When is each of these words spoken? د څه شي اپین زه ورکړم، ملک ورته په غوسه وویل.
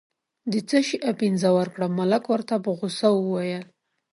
د 0.51 0.53
څه 0.69 0.79
شي 0.87 0.97
اپین 1.11 1.33
زه 1.43 1.49
ورکړم، 1.59 1.91
ملک 1.99 2.23
ورته 2.33 2.55
په 2.63 2.69
غوسه 2.77 3.07
وویل. 3.13 3.63